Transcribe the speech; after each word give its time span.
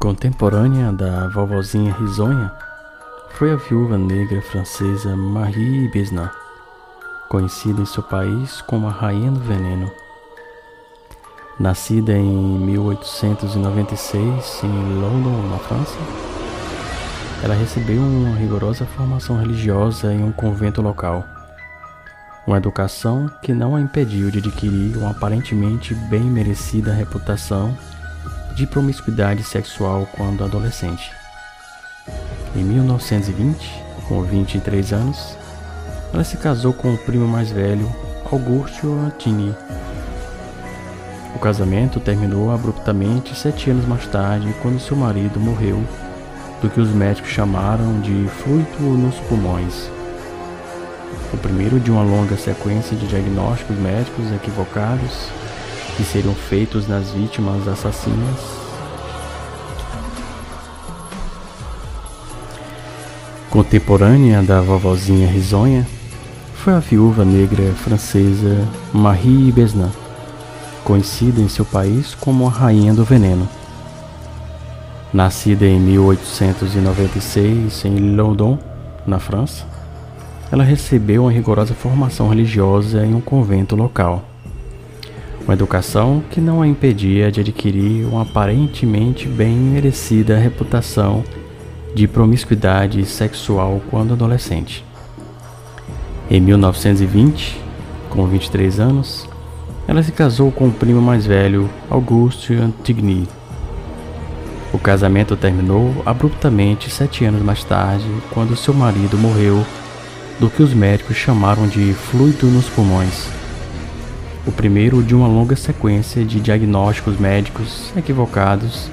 Contemporânea 0.00 0.90
da 0.90 1.28
vovozinha 1.28 1.92
risonha 1.92 2.50
foi 3.32 3.52
a 3.52 3.56
viúva 3.56 3.98
negra 3.98 4.40
francesa 4.40 5.14
Marie 5.14 5.88
Besnard, 5.88 6.32
conhecida 7.28 7.82
em 7.82 7.84
seu 7.84 8.02
país 8.02 8.62
como 8.62 8.88
a 8.88 8.90
Rainha 8.90 9.30
do 9.30 9.40
Veneno. 9.40 9.92
Nascida 11.58 12.16
em 12.16 12.32
1896 12.32 14.64
em 14.64 15.02
London, 15.02 15.48
na 15.50 15.58
França, 15.58 15.98
ela 17.44 17.54
recebeu 17.54 18.00
uma 18.00 18.34
rigorosa 18.36 18.86
formação 18.86 19.36
religiosa 19.36 20.14
em 20.14 20.24
um 20.24 20.32
convento 20.32 20.80
local. 20.80 21.26
Uma 22.46 22.56
educação 22.56 23.30
que 23.42 23.52
não 23.52 23.76
a 23.76 23.80
impediu 23.82 24.30
de 24.30 24.38
adquirir 24.38 24.96
uma 24.96 25.10
aparentemente 25.10 25.94
bem 25.94 26.22
merecida 26.22 26.90
reputação 26.90 27.76
de 28.54 28.66
promiscuidade 28.66 29.42
sexual 29.42 30.08
quando 30.16 30.44
adolescente. 30.44 31.12
Em 32.54 32.62
1920, 32.62 33.84
com 34.08 34.22
23 34.22 34.92
anos, 34.92 35.36
ela 36.12 36.24
se 36.24 36.36
casou 36.36 36.72
com 36.72 36.92
o 36.92 36.98
primo 36.98 37.26
mais 37.26 37.50
velho, 37.50 37.90
Augusto 38.30 38.92
Antini. 38.92 39.54
O 41.34 41.38
casamento 41.38 42.00
terminou 42.00 42.52
abruptamente 42.52 43.34
sete 43.38 43.70
anos 43.70 43.86
mais 43.86 44.06
tarde, 44.06 44.52
quando 44.60 44.80
seu 44.80 44.96
marido 44.96 45.38
morreu 45.38 45.82
do 46.60 46.68
que 46.68 46.80
os 46.80 46.90
médicos 46.90 47.30
chamaram 47.30 48.00
de 48.00 48.28
fluido 48.28 48.82
nos 48.82 49.14
pulmões. 49.20 49.88
O 51.32 51.36
primeiro 51.36 51.78
de 51.78 51.90
uma 51.90 52.02
longa 52.02 52.36
sequência 52.36 52.96
de 52.96 53.06
diagnósticos 53.06 53.76
médicos 53.76 54.32
equivocados 54.32 55.28
que 56.00 56.06
seriam 56.06 56.34
feitos 56.34 56.88
nas 56.88 57.10
vítimas 57.10 57.68
assassinas. 57.68 58.40
Contemporânea 63.50 64.42
da 64.42 64.62
vovozinha 64.62 65.28
risonha 65.28 65.86
foi 66.54 66.72
a 66.72 66.78
viúva 66.78 67.22
negra 67.22 67.74
francesa 67.74 68.66
Marie 68.94 69.52
Besnard, 69.52 69.94
conhecida 70.84 71.42
em 71.42 71.48
seu 71.48 71.66
país 71.66 72.14
como 72.14 72.46
a 72.46 72.50
Rainha 72.50 72.94
do 72.94 73.04
Veneno. 73.04 73.46
Nascida 75.12 75.66
em 75.66 75.78
1896 75.78 77.84
em 77.84 78.16
Loudon, 78.16 78.58
na 79.06 79.18
França, 79.18 79.66
ela 80.50 80.64
recebeu 80.64 81.24
uma 81.24 81.32
rigorosa 81.32 81.74
formação 81.74 82.30
religiosa 82.30 83.04
em 83.04 83.14
um 83.14 83.20
convento 83.20 83.76
local. 83.76 84.29
Uma 85.50 85.54
educação 85.54 86.22
que 86.30 86.40
não 86.40 86.62
a 86.62 86.68
impedia 86.68 87.28
de 87.28 87.40
adquirir 87.40 88.06
uma 88.06 88.22
aparentemente 88.22 89.26
bem 89.26 89.56
merecida 89.56 90.38
reputação 90.38 91.24
de 91.92 92.06
promiscuidade 92.06 93.04
sexual 93.04 93.82
quando 93.90 94.12
adolescente. 94.12 94.84
Em 96.30 96.40
1920, 96.40 97.60
com 98.08 98.28
23 98.28 98.78
anos, 98.78 99.28
ela 99.88 100.04
se 100.04 100.12
casou 100.12 100.52
com 100.52 100.68
o 100.68 100.72
primo 100.72 101.02
mais 101.02 101.26
velho, 101.26 101.68
Auguste 101.90 102.54
Antigny. 102.54 103.28
O 104.72 104.78
casamento 104.78 105.34
terminou 105.34 106.00
abruptamente 106.06 106.88
sete 106.88 107.24
anos 107.24 107.42
mais 107.42 107.64
tarde, 107.64 108.06
quando 108.30 108.54
seu 108.54 108.72
marido 108.72 109.18
morreu 109.18 109.66
do 110.38 110.48
que 110.48 110.62
os 110.62 110.72
médicos 110.72 111.16
chamaram 111.16 111.66
de 111.66 111.92
fluido 111.92 112.46
nos 112.46 112.68
pulmões. 112.68 113.39
O 114.46 114.52
primeiro 114.52 115.02
de 115.02 115.14
uma 115.14 115.28
longa 115.28 115.54
sequência 115.54 116.24
de 116.24 116.40
diagnósticos 116.40 117.18
médicos 117.18 117.92
equivocados 117.94 118.90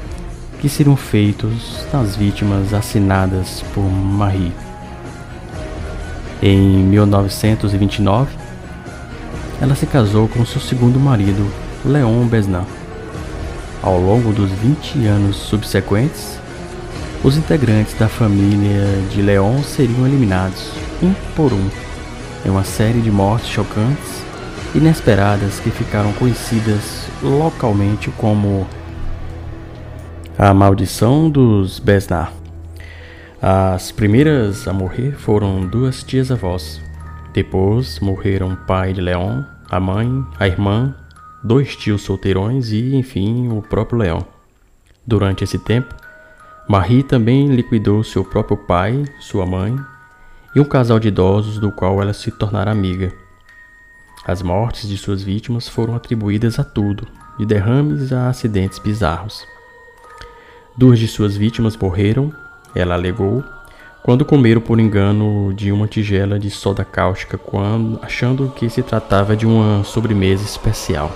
que 0.60 0.68
seriam 0.68 0.98
feitos 0.98 1.86
nas 1.94 2.16
vítimas 2.18 2.74
assinadas 2.74 3.64
por 3.74 3.84
Marie. 3.84 4.52
Em 6.42 6.60
1929, 6.60 8.36
ela 9.62 9.74
se 9.74 9.86
casou 9.86 10.28
com 10.28 10.46
seu 10.46 10.60
segundo 10.60 11.00
marido, 11.00 11.50
Léon 11.86 12.26
Besnard. 12.28 12.68
Ao 13.82 13.98
longo 14.00 14.34
dos 14.34 14.52
20 14.52 15.06
anos 15.06 15.38
subsequentes, 15.38 16.38
os 17.24 17.38
integrantes 17.38 17.94
da 17.94 18.10
família 18.10 18.86
de 19.12 19.22
Léon 19.22 19.64
seriam 19.64 20.06
eliminados, 20.06 20.72
um 21.02 21.14
por 21.36 21.54
um, 21.54 21.70
em 22.46 22.50
uma 22.50 22.64
série 22.64 23.00
de 23.00 23.10
mortes 23.10 23.50
chocantes, 23.50 24.28
inesperadas 24.76 25.60
que 25.60 25.72
ficaram 25.72 26.12
conhecidas 26.14 27.08
localmente 27.22 28.12
como 28.12 28.68
a 30.38 30.54
maldição 30.54 31.30
dos 31.30 31.80
Besnard. 31.80 32.32
As 33.42 33.92
primeiras 33.92 34.68
a 34.68 34.74
morrer 34.74 35.14
foram 35.14 35.66
duas 35.66 36.04
tias-avós. 36.04 36.82
Depois 37.34 38.00
morreram 38.00 38.54
o 38.54 38.58
pai 38.58 38.94
de 38.94 39.02
Leon, 39.02 39.44
a 39.70 39.80
mãe, 39.80 40.26
a 40.40 40.48
irmã, 40.48 40.96
dois 41.44 41.76
tios 41.76 42.02
solteirões 42.02 42.72
e, 42.72 42.96
enfim, 42.96 43.50
o 43.50 43.62
próprio 43.62 44.00
Leon. 44.00 44.22
Durante 45.06 45.44
esse 45.44 45.58
tempo, 45.60 45.96
Marie 46.68 47.04
também 47.04 47.48
liquidou 47.48 48.04
seu 48.04 48.26
próprio 48.26 48.58
pai, 48.58 49.06
sua 49.20 49.46
mãe 49.46 49.76
e 50.56 50.60
um 50.60 50.66
casal 50.66 51.00
de 51.00 51.08
idosos 51.08 51.60
do 51.60 51.72
qual 51.72 52.02
ela 52.02 52.14
se 52.14 52.32
tornara 52.32 52.72
amiga. 52.72 53.27
As 54.28 54.42
mortes 54.42 54.90
de 54.90 54.98
suas 54.98 55.24
vítimas 55.24 55.70
foram 55.70 55.96
atribuídas 55.96 56.60
a 56.60 56.64
tudo, 56.66 57.08
de 57.40 57.46
derrames 57.46 58.12
a 58.12 58.28
acidentes 58.28 58.78
bizarros. 58.78 59.48
Duas 60.76 61.00
de 61.00 61.08
suas 61.08 61.38
vítimas 61.38 61.78
morreram, 61.78 62.34
ela 62.76 62.94
alegou, 62.96 63.42
quando 64.04 64.26
comeram 64.26 64.60
por 64.60 64.82
engano 64.82 65.54
de 65.54 65.72
uma 65.72 65.88
tigela 65.88 66.38
de 66.38 66.52
soda 66.52 66.84
cáustica, 66.84 67.38
quando, 67.38 68.02
achando 68.04 68.52
que 68.54 68.70
se 68.70 68.84
tratava 68.84 69.34
de 69.34 69.46
uma 69.46 69.86
sobremesa 69.86 70.44
especial. 70.44 71.10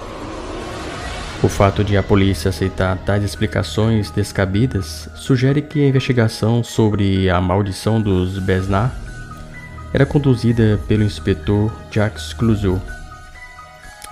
O 1.44 1.50
fato 1.50 1.84
de 1.84 1.98
a 1.98 2.04
polícia 2.04 2.48
aceitar 2.48 2.98
tais 3.00 3.26
explicações 3.26 4.10
descabidas 4.10 5.10
sugere 5.16 5.62
que 5.62 5.84
a 5.84 5.88
investigação 5.90 6.64
sobre 6.64 7.30
a 7.30 7.42
maldição 7.42 8.00
dos 8.00 8.40
Besnard 8.40 8.94
era 9.94 10.06
conduzida 10.06 10.80
pelo 10.88 11.04
inspetor 11.04 11.70
Jacques 11.92 12.32
Clouseau. 12.32 12.80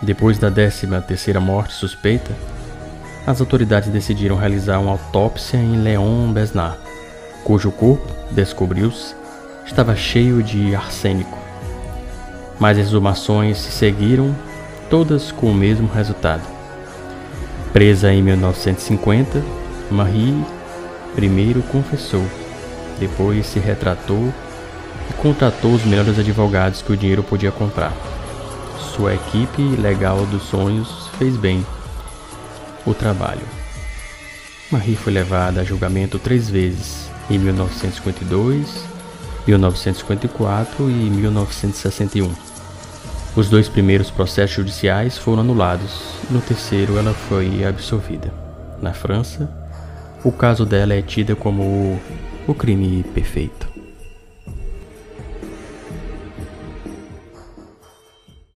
Depois 0.02 0.38
da 0.40 0.50
décima 0.50 1.02
terceira 1.02 1.40
morte 1.40 1.74
suspeita, 1.74 2.32
as 3.28 3.42
autoridades 3.42 3.90
decidiram 3.90 4.38
realizar 4.38 4.80
uma 4.80 4.92
autópsia 4.92 5.58
em 5.58 5.82
Leon 5.82 6.32
Besnard, 6.32 6.78
cujo 7.44 7.72
corpo, 7.72 8.08
descobriu-se, 8.32 9.14
estava 9.66 9.96
cheio 9.96 10.42
de 10.42 10.74
arsênico. 10.74 11.38
Mais 12.60 12.78
exumações 12.78 13.58
se 13.58 13.72
seguiram, 13.72 14.36
todas 14.90 15.32
com 15.32 15.52
o 15.52 15.54
mesmo 15.54 15.88
resultado. 15.88 16.44
Presa 17.72 18.12
em 18.12 18.22
1950, 18.22 19.44
Marie 19.92 20.44
primeiro 21.16 21.62
confessou, 21.64 22.26
depois 23.00 23.46
se 23.46 23.60
retratou 23.60 24.34
e 25.10 25.14
contratou 25.14 25.74
os 25.74 25.84
melhores 25.84 26.18
advogados 26.18 26.82
que 26.82 26.92
o 26.92 26.98
dinheiro 26.98 27.24
podia 27.24 27.52
comprar. 27.52 27.94
Sua 29.00 29.14
equipe 29.14 29.62
legal 29.78 30.26
dos 30.26 30.44
sonhos 30.44 31.08
fez 31.18 31.38
bem 31.38 31.66
o 32.86 32.94
trabalho. 32.94 33.48
Marie 34.70 34.98
foi 34.98 35.14
levada 35.14 35.62
a 35.62 35.64
julgamento 35.64 36.20
três 36.20 36.50
vezes, 36.50 37.10
em 37.30 37.40
1952, 37.40 38.84
1954 39.48 40.90
e 40.90 40.94
1961. 40.94 42.30
Os 43.38 43.50
dois 43.50 43.70
primeiros 43.70 44.12
processos 44.12 44.58
judiciais 44.58 45.18
foram 45.18 45.44
anulados 45.44 46.02
no 46.30 46.42
terceiro 46.42 46.98
ela 46.98 47.14
foi 47.14 47.64
absolvida. 47.64 48.34
Na 48.82 48.92
França, 48.92 49.50
o 50.26 50.32
caso 50.34 50.66
dela 50.66 50.94
é 50.94 51.02
tido 51.02 51.38
como 51.38 51.98
o 52.46 52.54
crime 52.54 53.04
perfeito. 53.14 53.69